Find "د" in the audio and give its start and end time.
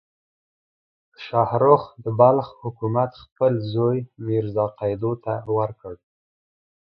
2.03-2.05